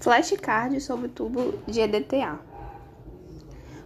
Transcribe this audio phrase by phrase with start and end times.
[0.00, 2.40] Flashcard sobre o tubo de EDTA.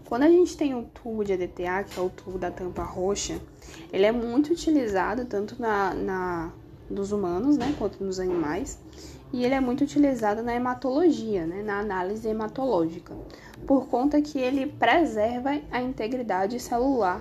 [0.05, 3.41] Quando a gente tem um tubo de EDTA, que é o tubo da tampa roxa,
[3.93, 6.53] ele é muito utilizado tanto na, na
[6.89, 8.79] dos humanos, né, quanto nos animais,
[9.33, 13.13] e ele é muito utilizado na hematologia, né, na análise hematológica,
[13.67, 17.21] por conta que ele preserva a integridade celular.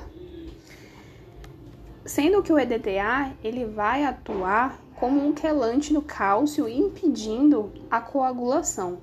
[2.06, 9.00] Sendo que o EDTA ele vai atuar como um quelante no cálcio, impedindo a coagulação.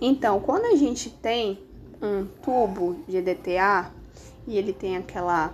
[0.00, 1.58] Então, quando a gente tem
[2.00, 3.90] um tubo de EDTA
[4.46, 5.52] e ele tem aquela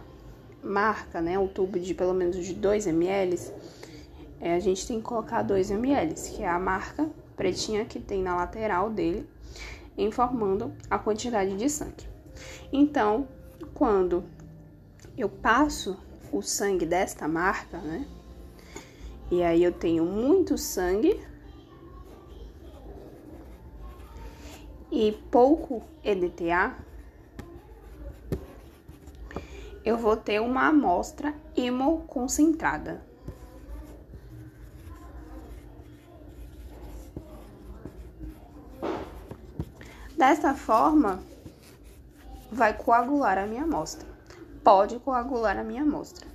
[0.62, 3.40] marca, né, um tubo de pelo menos de 2 ml,
[4.38, 8.22] é, a gente tem que colocar 2 ml, que é a marca pretinha que tem
[8.22, 9.26] na lateral dele,
[9.96, 12.06] informando a quantidade de sangue.
[12.70, 13.26] Então,
[13.72, 14.24] quando
[15.16, 15.96] eu passo
[16.30, 18.06] o sangue desta marca, né,
[19.30, 21.24] e aí eu tenho muito sangue
[24.90, 26.74] e pouco EDTA,
[29.84, 33.02] eu vou ter uma amostra hemoconcentrada.
[40.16, 41.22] Desta forma,
[42.52, 44.06] vai coagular a minha amostra.
[44.62, 46.28] Pode coagular a minha amostra.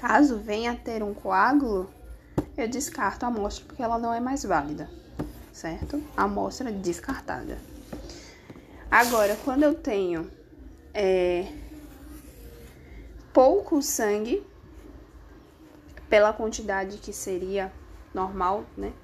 [0.00, 1.90] Caso venha a ter um coágulo,
[2.56, 4.88] eu descarto a amostra porque ela não é mais válida,
[5.52, 6.02] certo?
[6.16, 7.58] Amostra descartada.
[8.90, 10.30] Agora, quando eu tenho
[10.94, 11.52] é,
[13.30, 14.42] pouco sangue,
[16.08, 17.70] pela quantidade que seria
[18.14, 18.94] normal, né?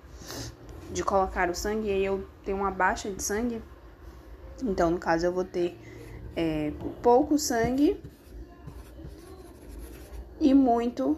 [0.90, 3.62] De colocar o sangue, e eu tenho uma baixa de sangue,
[4.62, 5.78] então no caso eu vou ter
[6.34, 8.02] é, pouco sangue
[10.66, 11.16] muito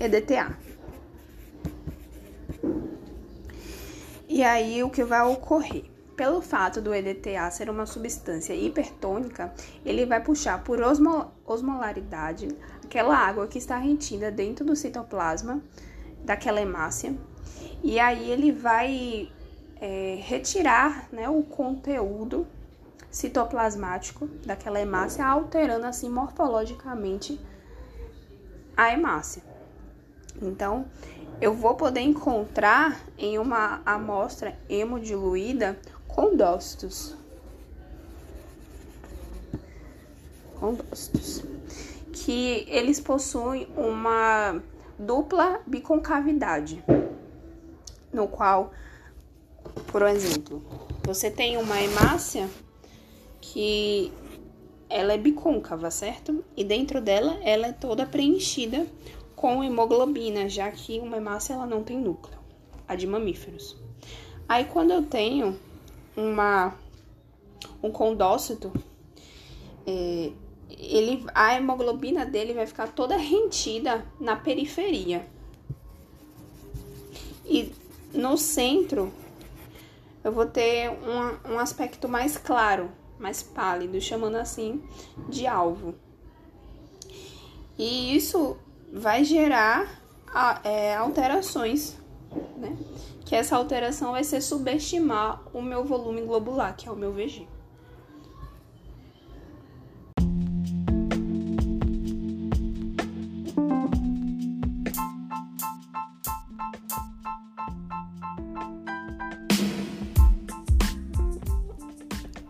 [0.00, 0.58] EDTA.
[4.28, 5.84] E aí o que vai ocorrer?
[6.16, 9.54] Pelo fato do EDTA ser uma substância hipertônica,
[9.84, 10.80] ele vai puxar por
[11.46, 12.48] osmolaridade
[12.84, 15.62] aquela água que está retida dentro do citoplasma
[16.24, 17.14] daquela hemácia,
[17.84, 19.30] e aí ele vai
[19.80, 22.44] é, retirar né, o conteúdo
[23.08, 27.38] citoplasmático daquela hemácia, alterando assim morfologicamente
[28.76, 29.42] a hemácia.
[30.40, 30.86] Então,
[31.40, 37.14] eu vou poder encontrar em uma amostra hemodiluída condócitos.
[40.58, 41.42] Condócitos.
[42.12, 44.60] Que eles possuem uma
[44.98, 46.82] dupla biconcavidade,
[48.12, 48.72] no qual,
[49.88, 50.62] por exemplo,
[51.02, 52.48] você tem uma hemácia
[53.40, 54.10] que
[54.88, 56.44] ela é bicôncava, certo?
[56.56, 58.86] E dentro dela ela é toda preenchida
[59.34, 62.38] com hemoglobina, já que uma hemácia ela não tem núcleo,
[62.86, 63.76] a de mamíferos.
[64.48, 65.58] Aí quando eu tenho
[66.16, 66.74] uma
[67.82, 68.72] um condócito,
[69.86, 70.32] é,
[70.70, 75.26] ele, a hemoglobina dele vai ficar toda retida na periferia.
[77.44, 77.72] E
[78.12, 79.12] no centro
[80.24, 84.82] eu vou ter um, um aspecto mais claro, mais pálido, chamando assim
[85.28, 85.94] de alvo.
[87.78, 88.56] E isso
[88.92, 90.00] vai gerar
[90.64, 91.96] é, alterações,
[92.56, 92.76] né?
[93.24, 97.46] Que essa alteração vai ser subestimar o meu volume globular, que é o meu VG.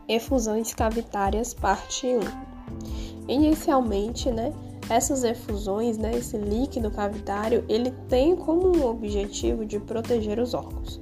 [0.08, 2.20] Efusões cavitárias, parte 1.
[3.28, 4.52] Inicialmente, né,
[4.88, 11.00] essas efusões, né, esse líquido cavitário, ele tem como objetivo de proteger os órgãos.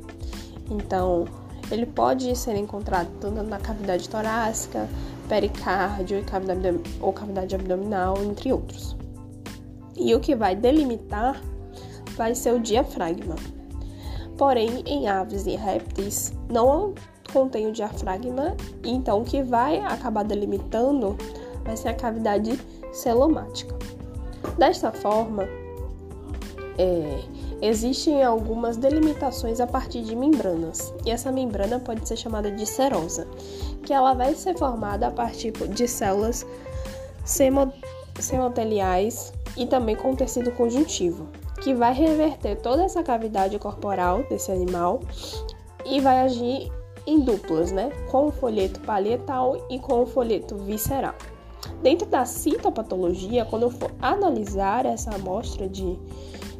[0.70, 1.26] Então,
[1.70, 4.88] ele pode ser encontrado tanto na cavidade torácica,
[5.28, 8.97] pericárdio cavidade, ou cavidade abdominal, entre outros.
[9.97, 11.41] E o que vai delimitar
[12.16, 13.37] vai ser o diafragma.
[14.37, 16.94] Porém, em aves e répteis, não
[17.34, 21.19] contém o diafragma, então que vai acabar delimitando
[21.64, 22.58] vai ser a cavidade
[22.92, 23.76] celomática.
[24.56, 25.42] Desta forma,
[26.78, 27.20] é,
[27.60, 33.26] existem algumas delimitações a partir de membranas, e essa membrana pode ser chamada de serosa,
[33.82, 36.46] que ela vai ser formada a partir de células
[38.20, 41.26] semoteliais e também com tecido conjuntivo,
[41.62, 45.00] que vai reverter toda essa cavidade corporal desse animal
[45.84, 46.70] e vai agir
[47.06, 47.90] em duplas, né?
[48.10, 51.14] Com o folheto palietal e com o folheto visceral.
[51.82, 55.98] Dentro da citopatologia, quando eu for analisar essa amostra de,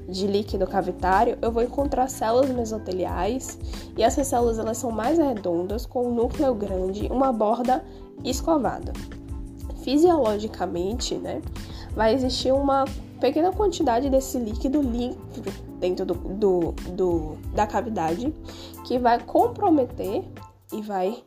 [0.09, 3.59] de líquido cavitário, eu vou encontrar células mesoteliais
[3.97, 7.85] e essas células elas são mais redondas, com um núcleo grande, uma borda
[8.23, 8.93] escovada.
[9.83, 11.43] Fisiologicamente, né,
[11.95, 12.85] vai existir uma
[13.21, 14.83] pequena quantidade desse líquido
[15.79, 18.35] dentro do, do, do, da cavidade
[18.85, 20.25] que vai comprometer
[20.73, 21.23] e vai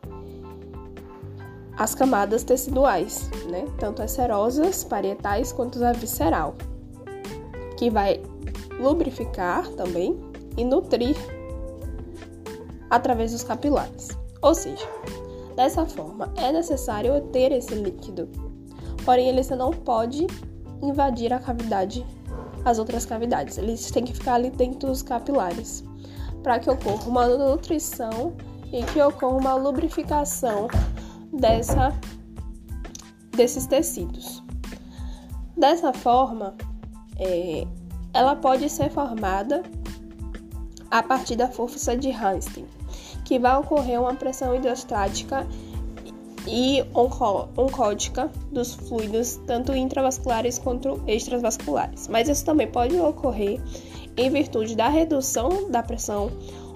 [1.77, 3.65] as camadas teciduais, né?
[3.80, 6.56] Tanto as serosas, parietais quanto a visceral,
[7.77, 8.21] que vai
[8.80, 10.19] lubrificar também
[10.57, 11.15] e nutrir
[12.89, 14.10] através dos capilares.
[14.42, 14.88] Ou seja,
[15.56, 18.27] dessa forma é necessário ter esse líquido,
[19.06, 20.25] porém ele não pode
[20.81, 22.06] invadir a cavidade,
[22.65, 23.57] as outras cavidades.
[23.57, 25.83] Eles têm que ficar ali dentro dos capilares
[26.44, 28.33] para que ocorra uma nutrição
[28.71, 30.68] e que ocorra uma lubrificação
[31.33, 31.94] dessa,
[33.31, 34.44] desses tecidos.
[35.56, 36.56] Dessa forma,
[37.18, 37.65] é,
[38.13, 39.63] ela pode ser formada
[40.89, 42.65] a partir da força de Einstein,
[43.25, 45.45] que vai ocorrer uma pressão hidrostática
[46.47, 52.07] e oncótica dos fluidos, tanto intravasculares quanto extravasculares.
[52.07, 53.61] Mas isso também pode ocorrer
[54.15, 56.31] em virtude da redução da pressão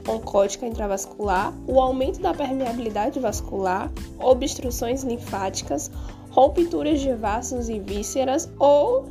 [0.07, 5.91] oncótica intravascular, o aumento da permeabilidade vascular, obstruções linfáticas,
[6.31, 9.05] rupturas de vasos e vísceras ou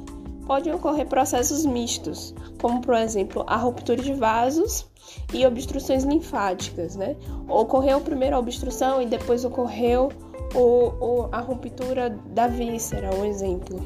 [0.47, 4.87] podem ocorrer processos mistos, como por exemplo a ruptura de vasos
[5.33, 7.17] e obstruções linfáticas, né?
[7.49, 10.11] Ocorreu primeiro a obstrução e depois ocorreu
[10.55, 13.81] o, o, a ruptura da víscera, um exemplo.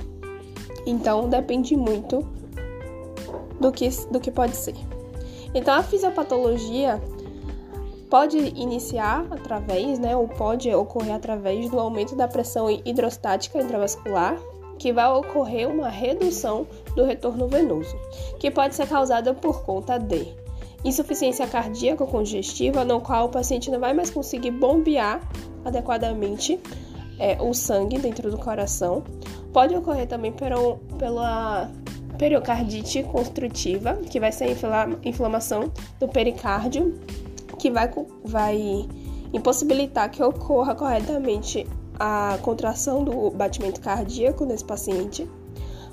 [0.87, 2.27] Então depende muito
[3.61, 4.75] do que, do que pode ser.
[5.55, 7.01] Então, a fisiopatologia
[8.11, 14.37] pode iniciar através, né, ou pode ocorrer através do aumento da pressão hidrostática intravascular,
[14.79, 16.67] que vai ocorrer uma redução
[16.97, 17.97] do retorno venoso,
[18.39, 20.35] que pode ser causada por conta de
[20.85, 25.21] insuficiência cardíaca congestiva, no qual o paciente não vai mais conseguir bombear
[25.65, 26.61] adequadamente
[27.19, 29.03] é, o sangue dentro do coração.
[29.53, 31.71] Pode ocorrer também pela, pela
[32.19, 35.71] periocardite construtiva, que vai ser a inflamação
[36.01, 36.99] do pericárdio,
[37.59, 37.91] que vai,
[38.25, 38.89] vai
[39.33, 41.67] impossibilitar que ocorra corretamente
[41.99, 45.29] a contração do batimento cardíaco nesse paciente.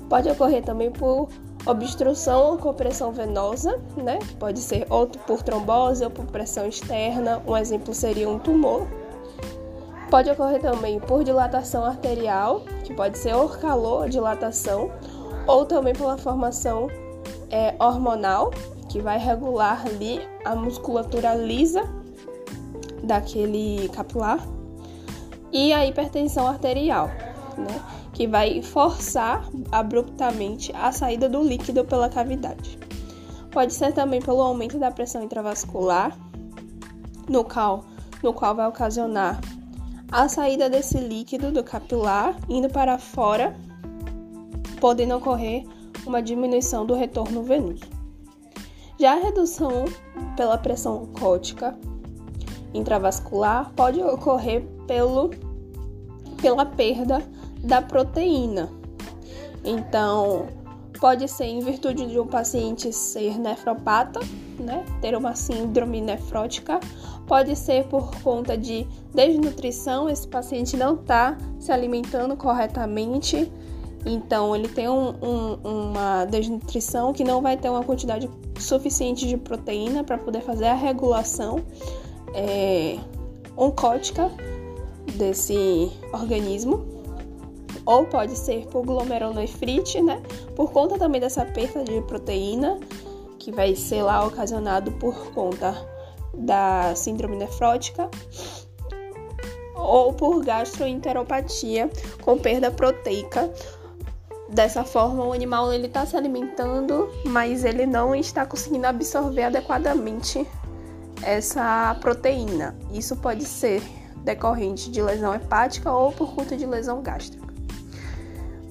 [0.08, 1.28] Pode ocorrer também por
[1.64, 4.18] obstrução ou compressão venosa, né?
[4.38, 7.40] Pode ser ou por trombose ou por pressão externa.
[7.46, 8.86] Um exemplo seria um tumor.
[10.12, 14.90] Pode ocorrer também por dilatação arterial, que pode ser ou calor, dilatação,
[15.46, 16.86] ou também pela formação
[17.48, 18.50] é, hormonal,
[18.90, 21.84] que vai regular ali a musculatura lisa
[23.02, 24.46] daquele capilar,
[25.50, 27.06] e a hipertensão arterial,
[27.56, 27.80] né,
[28.12, 32.78] que vai forçar abruptamente a saída do líquido pela cavidade.
[33.50, 36.14] Pode ser também pelo aumento da pressão intravascular,
[37.30, 37.86] no qual,
[38.22, 39.40] no qual vai ocasionar
[40.12, 43.56] a saída desse líquido do capilar indo para fora
[44.78, 45.64] podendo ocorrer
[46.06, 47.84] uma diminuição do retorno venoso.
[49.00, 49.86] Já a redução
[50.36, 51.74] pela pressão cótica
[52.74, 55.30] intravascular pode ocorrer pelo,
[56.42, 57.22] pela perda
[57.64, 58.68] da proteína.
[59.64, 60.46] Então,
[61.00, 64.20] pode ser em virtude de um paciente ser nefropata,
[64.58, 66.80] né, ter uma síndrome nefrótica,
[67.26, 73.50] pode ser por conta de desnutrição, esse paciente não está se alimentando corretamente,
[74.04, 79.36] então, ele tem um, um, uma desnutrição que não vai ter uma quantidade suficiente de
[79.36, 81.60] proteína para poder fazer a regulação
[82.34, 82.98] é,
[83.56, 84.30] oncótica
[85.14, 86.84] desse organismo.
[87.84, 90.22] Ou pode ser por glomerulonefrite, né?
[90.54, 92.78] Por conta também dessa perda de proteína,
[93.38, 95.74] que vai ser lá ocasionado por conta
[96.34, 98.08] da síndrome nefrótica
[99.74, 101.90] ou por gastroenteropatia
[102.22, 103.50] com perda proteica
[104.52, 110.46] Dessa forma, o animal ele está se alimentando, mas ele não está conseguindo absorver adequadamente
[111.22, 112.76] essa proteína.
[112.92, 113.82] Isso pode ser
[114.18, 117.46] decorrente de lesão hepática ou por conta de lesão gástrica.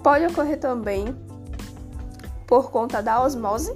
[0.03, 1.15] Pode ocorrer também
[2.45, 3.73] por conta da osmose,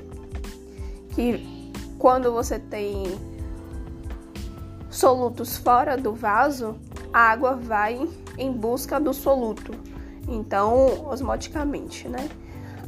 [1.15, 3.03] que quando você tem
[4.95, 6.75] solutos fora do vaso,
[7.11, 9.73] a água vai em busca do soluto
[10.27, 12.29] então, osmoticamente, né?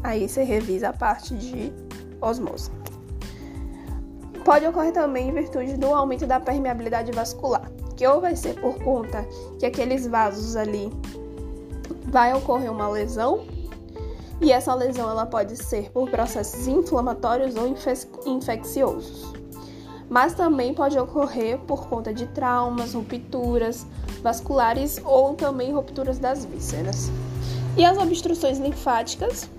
[0.03, 1.71] Aí você revisa a parte de
[2.21, 2.71] osmose.
[4.43, 8.75] Pode ocorrer também em virtude do aumento da permeabilidade vascular, que ou vai ser por
[8.83, 9.23] conta
[9.59, 10.91] que aqueles vasos ali
[12.05, 13.45] vai ocorrer uma lesão,
[14.39, 17.75] E essa lesão ela pode ser por processos inflamatórios ou
[18.25, 19.33] infecciosos.
[20.09, 23.85] Mas também pode ocorrer por conta de traumas, rupturas
[24.21, 27.09] vasculares ou também rupturas das vísceras.
[27.75, 29.49] E as obstruções linfáticas,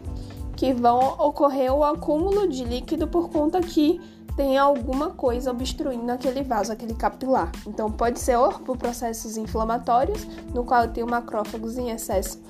[0.56, 4.00] que vão ocorrer o acúmulo de líquido por conta que
[4.36, 7.50] tem alguma coisa obstruindo aquele vaso, aquele capilar.
[7.66, 10.24] Então pode ser ou por processos inflamatórios,
[10.54, 12.40] no qual tem macrófagos em excesso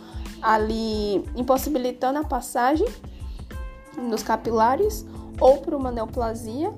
[0.41, 2.87] ali impossibilitando a passagem
[3.97, 5.05] nos capilares,
[5.41, 6.73] ou por uma neoplasia,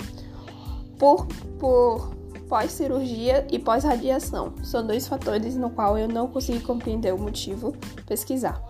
[1.00, 1.26] por,
[1.58, 2.14] por
[2.46, 4.52] pós-cirurgia e pós-radiação.
[4.62, 7.74] São dois fatores no qual eu não consegui compreender o motivo
[8.06, 8.69] pesquisar.